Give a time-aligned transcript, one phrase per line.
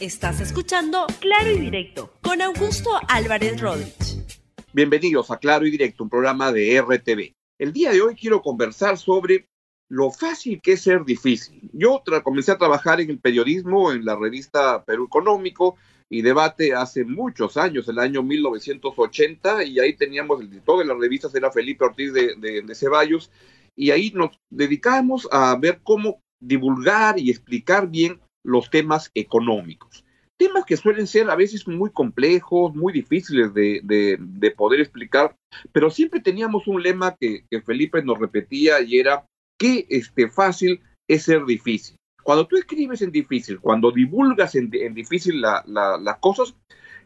[0.00, 4.26] Estás escuchando Claro y Directo con Augusto Álvarez Rodríguez.
[4.74, 7.32] Bienvenidos a Claro y Directo, un programa de RTV.
[7.58, 9.48] El día de hoy quiero conversar sobre
[9.88, 11.70] lo fácil que es ser difícil.
[11.72, 15.76] Yo comencé a trabajar en el periodismo, en la revista Perú Económico
[16.10, 20.98] y Debate hace muchos años, el año 1980, y ahí teníamos el editor de las
[20.98, 23.30] revistas, era Felipe Ortiz de, de Ceballos,
[23.74, 30.04] y ahí nos dedicábamos a ver cómo divulgar y explicar bien los temas económicos.
[30.38, 35.34] Temas que suelen ser a veces muy complejos, muy difíciles de, poder explicar,
[35.72, 39.24] pero siempre teníamos un lema que, Felipe nos repetía y era
[39.58, 41.96] que este, fácil es ser difícil.
[42.22, 46.54] Cuando tú escribes en difícil, cuando divulgas en, difícil las cosas,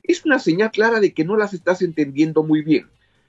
[0.02, 2.88] es una señal clara de que no las estás entendiendo muy bien.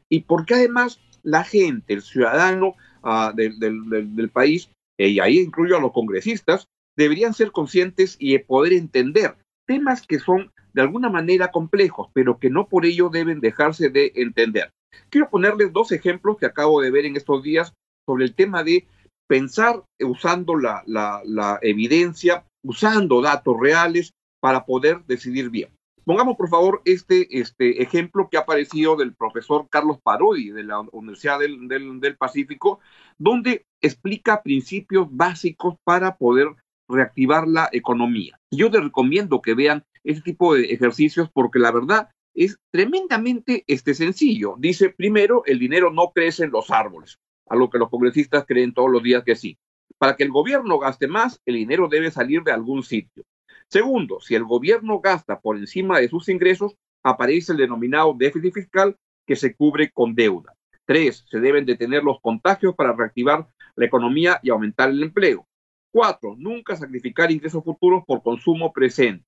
[0.09, 5.91] Y porque además la gente, el ciudadano ah, del, país, y ahí incluyo a los
[5.91, 9.36] congresistas, deberían ser conscientes y poder entender
[9.68, 14.12] temas que son de alguna manera complejos, pero que no por ello deben dejarse de
[14.15, 14.71] entender.
[15.10, 17.74] Quiero ponerles dos ejemplos que acabo de ver en estos días
[18.05, 18.88] sobre el tema de
[19.27, 25.70] pensar usando la, evidencia, usando datos reales para poder decidir bien.
[26.04, 30.80] Pongamos, por favor, este, este ejemplo que ha aparecido del profesor Carlos Parodi de la
[30.91, 32.80] Universidad del, del Pacífico,
[33.20, 36.48] donde explica principios básicos para poder
[36.91, 38.39] reactivar la economía.
[38.51, 43.93] Yo les recomiendo que vean este tipo de ejercicios porque la verdad es tremendamente este,
[43.93, 44.55] sencillo.
[44.57, 48.73] Dice, primero, el dinero no crece en los árboles, a lo que los congresistas creen
[48.73, 49.57] todos los días que sí.
[49.97, 53.23] Para que el gobierno gaste más, el dinero debe salir de algún sitio.
[53.67, 58.97] Segundo, si el gobierno gasta por encima de sus ingresos, aparece el denominado déficit fiscal
[59.25, 60.53] que se cubre con deuda.
[60.85, 65.47] Tres, se deben detener los contagios para reactivar la economía y aumentar el empleo.
[65.91, 69.25] Cuatro, nunca sacrificar ingresos futuros por consumo presente.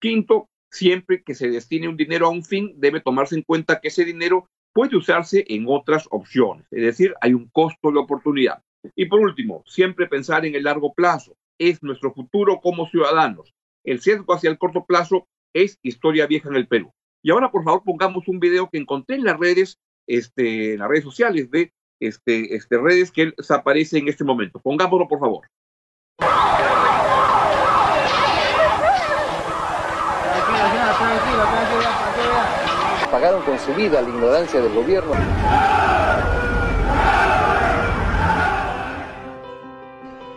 [0.00, 3.88] Quinto, siempre que se destine un dinero a un fin, debe tomarse en cuenta que
[3.88, 8.62] ese dinero puede usarse en otras opciones, es decir, hay un costo de oportunidad.
[8.96, 13.54] Y por último, siempre pensar en el largo plazo, es nuestro futuro como ciudadanos.
[13.84, 16.92] El sesgo hacia el corto plazo es historia vieja en el Perú.
[17.22, 20.88] Y ahora, por favor, pongamos un video que encontré en las redes, este, en las
[20.88, 24.60] redes sociales de este, este redes que aparece en este momento.
[24.60, 25.46] Pongámoslo, por favor.
[33.24, 35.12] Pagaron con su vida la ignorancia del gobierno.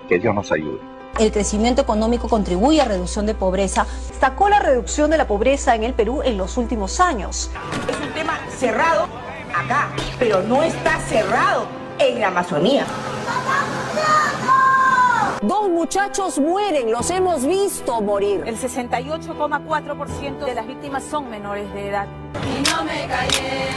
[0.08, 0.80] Que Dios nos ayude.
[1.20, 3.86] El crecimiento económico contribuye a reducción de pobreza.
[4.08, 7.52] Destacó la reducción de la pobreza en el Perú en los últimos años.
[7.90, 9.10] Es un tema cerrado
[9.54, 11.66] acá, pero no está cerrado
[12.00, 12.86] en la Amazonía.
[15.42, 18.42] Dos muchachos mueren, los hemos visto morir.
[18.48, 22.08] El 68,4% de las víctimas son menores de edad.
[22.44, 23.68] Y no me callé,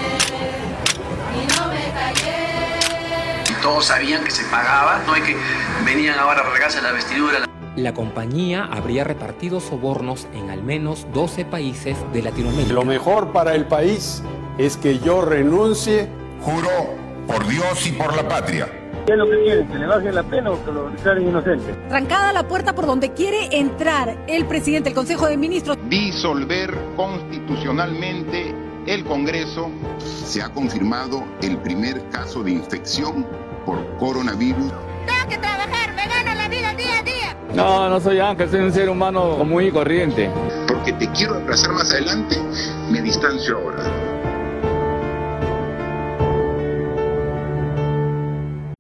[1.35, 3.61] y no me callé.
[3.63, 5.37] Todos sabían que se pagaba, no es que
[5.85, 7.41] venían ahora a regarse la vestidura.
[7.77, 12.73] La compañía habría repartido sobornos en al menos 12 países de Latinoamérica.
[12.73, 14.23] Lo mejor para el país
[14.57, 16.09] es que yo renuncie.
[16.41, 16.71] Juro
[17.27, 18.80] por Dios y por la patria
[19.11, 19.67] ¿Qué es lo que quieren?
[19.67, 21.75] ¿Que le bajen la pena o que lo declaren inocente?
[21.89, 25.77] Trancada la puerta por donde quiere entrar el presidente del Consejo de Ministros.
[25.89, 28.55] Disolver constitucionalmente
[28.87, 29.69] el Congreso.
[29.99, 33.27] Se ha confirmado el primer caso de infección
[33.67, 34.71] por coronavirus.
[35.07, 37.37] Tengo que trabajar, me gano la vida día a día.
[37.53, 40.31] No, no soy ángel, soy un ser humano común y corriente.
[40.69, 42.37] Porque te quiero abrazar más adelante,
[42.93, 44.10] me distancio ahora.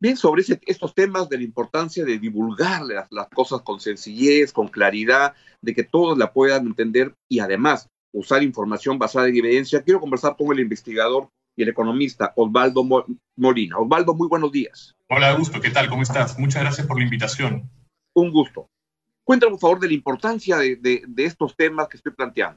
[0.03, 2.81] Bien, sobre estos temas de la importancia de divulgar
[3.11, 8.43] las, cosas con sencillez, con claridad, de que todos la puedan entender y además usar
[8.43, 12.83] información basada en evidencia, quiero conversar con el investigador y el economista Osvaldo
[13.37, 13.77] Molina.
[13.78, 14.97] Osvaldo, muy buenos días.
[15.10, 15.91] Hola, Augusto, ¿qué tal?
[15.91, 16.39] ¿Cómo estás?
[16.39, 17.71] Muchas gracias por la invitación.
[18.15, 18.71] Un gusto.
[19.22, 22.57] Cuéntame, por favor, de la importancia de, estos temas que estoy planteando.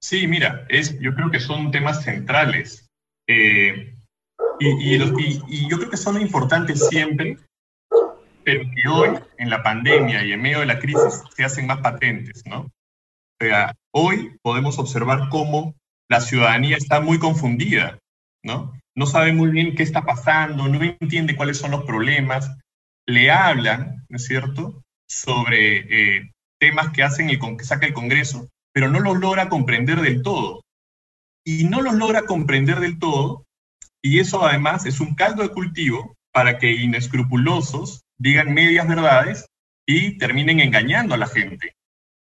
[0.00, 2.86] Sí, mira, es, yo creo que son temas centrales.
[3.26, 3.97] Eh,
[4.60, 7.38] y, yo creo que son importantes siempre,
[8.44, 11.80] pero que hoy, en la pandemia y en medio de la crisis, se hacen más
[11.80, 12.60] patentes, ¿no?
[12.60, 15.74] O sea, hoy podemos observar cómo
[16.08, 17.98] la ciudadanía está muy confundida,
[18.42, 18.72] ¿no?
[18.96, 22.50] No sabe muy bien qué está pasando, no entiende cuáles son los problemas,
[23.06, 28.48] le hablan, ¿no es cierto?, sobre eh, temas que, hacen el, que saca el Congreso,
[28.72, 30.62] pero no los logra comprender del todo.
[31.44, 33.44] Y no los logra comprender del todo
[34.02, 39.46] y eso además es un caldo de cultivo para que inescrupulosos digan medias verdades
[39.86, 41.74] y terminen engañando a la gente.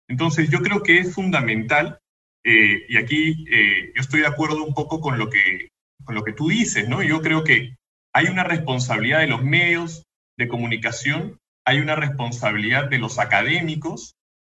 [0.08, 2.00] Entonces, yo creo que es fundamental,
[2.44, 5.70] eh, y aquí eh, yo estoy de acuerdo un poco con lo, que,
[6.04, 7.02] con lo que tú dices, ¿no?
[7.02, 7.76] Yo creo que
[8.14, 10.04] hay una responsabilidad de los medios
[10.38, 14.16] de comunicación, hay una responsabilidad de los académicos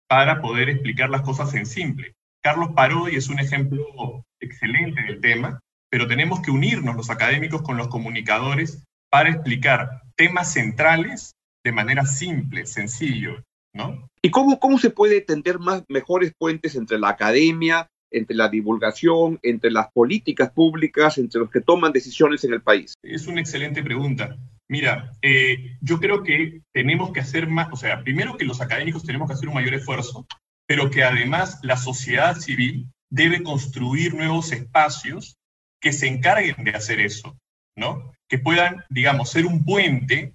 [0.08, 2.14] para poder explicar las cosas en simple.
[2.42, 5.60] Carlos Parodi es un ejemplo excelente del tema,
[5.90, 11.32] pero tenemos que unirnos los académicos con los comunicadores para explicar temas centrales
[11.64, 13.42] de manera simple, sencillo,
[13.72, 14.08] ¿no?
[14.22, 19.38] ¿Y cómo, cómo se puede tender más mejores puentes entre la academia, entre la divulgación,
[19.42, 22.94] entre las políticas públicas, entre los que toman decisiones en el país?
[23.02, 24.36] Es una excelente pregunta.
[24.68, 29.04] Mira, eh, yo creo que tenemos que hacer más, o sea, primero que los académicos
[29.04, 30.26] tenemos que hacer un mayor esfuerzo,
[30.66, 35.35] pero que además la sociedad civil debe construir nuevos espacios
[35.81, 37.38] que se encarguen de hacer eso,
[37.76, 38.12] ¿no?
[38.28, 40.34] Que puedan, digamos, ser un puente,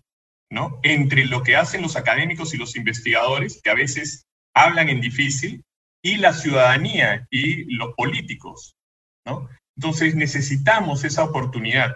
[0.52, 0.80] ¿no?
[0.84, 5.64] Entre lo que hacen los académicos y los investigadores, que a veces hablan en difícil,
[6.04, 8.76] y la ciudadanía y los políticos,
[9.26, 9.50] ¿no?
[9.78, 11.96] Entonces necesitamos esa oportunidad.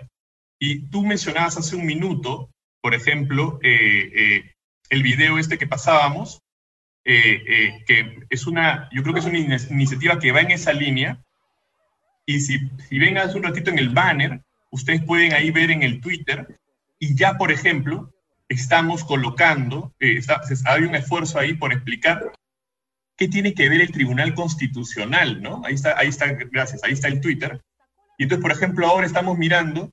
[0.59, 2.49] Y tú mencionabas hace un minuto,
[2.81, 4.53] por ejemplo, eh, eh,
[4.89, 6.39] el video este que pasábamos,
[7.03, 11.21] eh, que es una, yo creo que es una iniciativa que va en esa línea.
[12.25, 14.41] Y si, si ven hace un ratito en el banner,
[14.71, 16.59] ustedes pueden ahí ver en el Twitter,
[16.99, 18.11] y ya, por ejemplo,
[18.49, 22.31] estamos colocando, está, hay un esfuerzo ahí por explicar
[23.17, 25.61] qué tiene que ver el Tribunal Constitucional, ¿no?
[25.65, 27.61] Ahí está, ahí está, gracias, ahí está el Twitter.
[28.17, 29.91] Y entonces, por ejemplo, ahora estamos mirando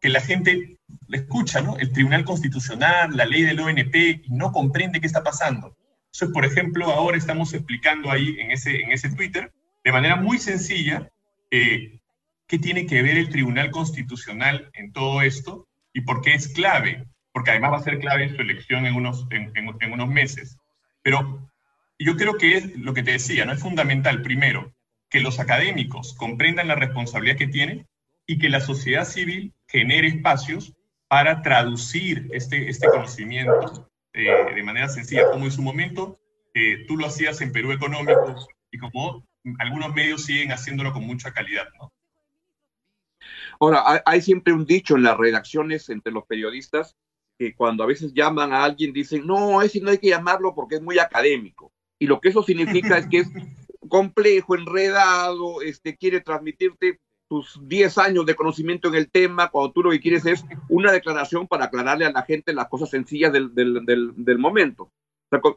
[0.00, 0.78] que la gente
[1.08, 1.78] le escucha, ¿no?
[1.78, 3.94] El Tribunal Constitucional, la ley del ONP,
[4.24, 5.76] y no comprende qué está pasando.
[6.06, 9.52] Entonces, por ejemplo, ahora estamos explicando ahí en ese, en ese Twitter,
[9.82, 11.10] de manera muy sencilla,
[11.56, 12.00] eh,
[12.48, 17.06] qué tiene que ver el Tribunal Constitucional en todo esto y por qué es clave,
[17.32, 20.58] porque además va a ser clave su elección en unos, en, en unos meses.
[21.02, 21.48] Pero
[21.98, 23.52] yo creo que es lo que te decía, ¿no?
[23.52, 24.74] Es fundamental, primero,
[25.08, 27.86] que los académicos comprendan la responsabilidad que tienen
[28.26, 30.74] y que la sociedad civil genere espacios
[31.06, 36.18] para traducir este, este conocimiento eh, de manera sencilla, como en su momento
[36.52, 39.24] eh, tú lo hacías en Perú Económico y como
[39.58, 41.92] algunos medios siguen haciéndolo con mucha calidad, ¿no?
[43.60, 46.96] Ahora, hay siempre un dicho en las redacciones entre los periodistas
[47.38, 50.76] que cuando a veces llaman a alguien dicen, no, ese no hay que llamarlo porque
[50.76, 53.28] es muy académico y lo que eso significa es que es
[53.88, 56.98] complejo, enredado, este, quiere transmitirte
[57.28, 60.92] tus 10 años de conocimiento en el tema, cuando tú lo que quieres es una
[60.92, 63.84] declaración para aclararle a la gente las cosas sencillas del, del,
[64.16, 64.92] del, momento.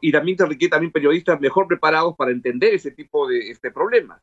[0.00, 4.20] Y también te requiere también periodistas mejor preparados para entender ese tipo de este problema.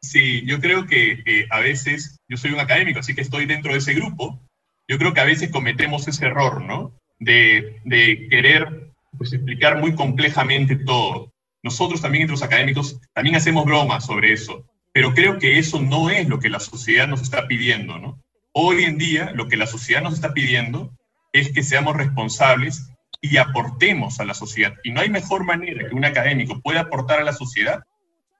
[0.00, 3.78] Sí, yo creo que a veces, yo soy un académico, así que estoy dentro de
[3.78, 4.40] ese grupo,
[4.86, 6.92] yo creo que a veces cometemos ese error, ¿no?
[7.18, 11.32] De, de querer pues, explicar muy complejamente todo.
[11.62, 16.10] Nosotros también entre los académicos también hacemos bromas sobre eso, pero creo que eso no
[16.10, 18.22] es lo que la sociedad nos está pidiendo, ¿no?
[18.52, 20.92] Hoy en día lo que la sociedad nos está pidiendo
[21.32, 22.90] es que seamos responsables
[23.24, 24.74] y aportemos a la sociedad.
[24.84, 27.82] Y no hay mejor manera que un académico pueda aportar a la sociedad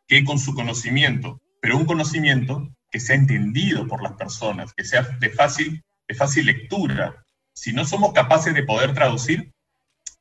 [0.06, 5.00] que con su conocimiento, pero un conocimiento que sea entendido por las personas, que sea
[5.02, 7.24] de fácil, de fácil lectura.
[7.54, 9.54] Si no somos capaces de poder traducir,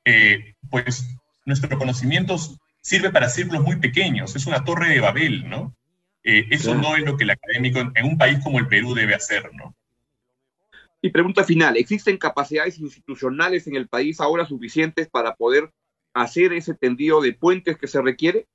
[0.05, 1.09] eh, pues
[1.45, 2.37] nuestro conocimiento
[2.79, 5.75] sirve para círculos muy pequeños, es una torre de Babel, ¿no?
[6.23, 9.13] Eh, eso no es lo que el académico en un país como el Perú debe
[9.13, 9.75] hacer, ¿no?
[11.05, 15.69] Y pregunta final, ¿existen capacidades institucionales en el país ahora suficientes para poder
[16.13, 18.47] hacer ese tendido de puentes que se requiere?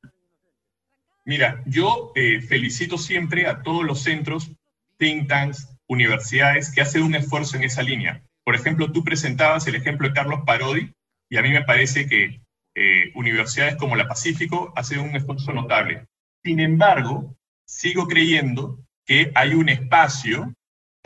[1.26, 4.50] Mira, yo eh, felicito siempre a todos los centros,
[4.96, 8.22] think tanks, universidades que hacen un esfuerzo en esa línea.
[8.44, 10.90] Por ejemplo, tú presentabas el ejemplo de Carlos Parodi,
[11.28, 12.40] y a mí me parece que
[12.74, 16.06] eh, universidades como la Pacífico hacen un esfuerzo notable.
[16.42, 17.36] Sin embargo,
[17.66, 20.54] sigo creyendo que hay un espacio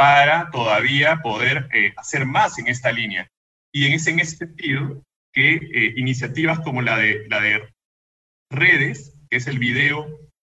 [0.02, 3.30] para todavía poder eh, hacer más en esta línea.
[3.70, 5.00] Y en ese, en ese sentido,
[5.32, 7.72] que eh, iniciativas como la de, la de
[8.50, 10.08] redes, que es el video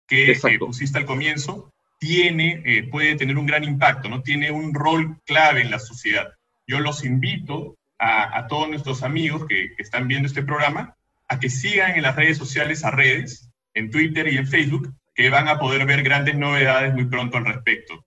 [0.08, 4.22] que pusiste al comienzo, tiene, puede tener un gran impacto, ¿no?
[4.22, 6.32] tiene un rol clave en la sociedad.
[6.66, 10.96] Yo los invito a, todos nuestros amigos que, están viendo este programa
[11.28, 15.28] a que sigan en las redes sociales, a redes, en Twitter y en Facebook, que
[15.28, 18.06] van a poder ver grandes novedades muy pronto al respecto.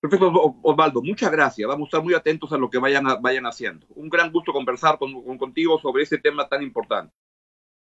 [0.00, 1.68] Perfecto, Osvaldo, muchas gracias.
[1.68, 3.86] Vamos a estar muy atentos a lo que vayan, vayan haciendo.
[3.90, 7.12] Un gran gusto conversar con, contigo sobre este tema tan importante.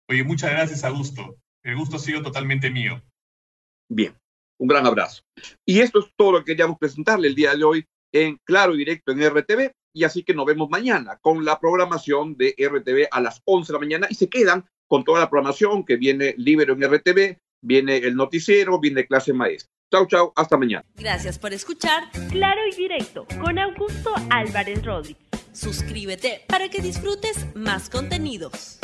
[0.09, 1.37] Oye, muchas gracias, Augusto.
[1.63, 3.01] El gusto ha sido totalmente mío.
[3.87, 4.17] Bien,
[4.59, 5.21] un gran abrazo.
[5.63, 8.79] Y esto es todo lo que queríamos presentarle el día de hoy en Claro y
[8.79, 9.71] Directo en RTV.
[9.93, 13.73] Y así que nos vemos mañana con la programación de RTV a las 11 de
[13.73, 17.97] la mañana y se quedan con toda la programación que viene Libero en RTV, viene
[17.97, 19.71] el noticiero, viene clase maestra.
[19.91, 20.85] Chau, chau, hasta mañana.
[20.95, 25.21] Gracias por escuchar Claro y Directo con Augusto Álvarez Rodríguez.
[25.51, 28.79] Suscríbete para que disfrutes más contenidos.